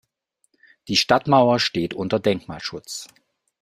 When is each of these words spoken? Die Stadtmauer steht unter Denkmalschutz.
Die 0.87 0.95
Stadtmauer 0.95 1.59
steht 1.59 1.93
unter 1.93 2.19
Denkmalschutz. 2.19 3.07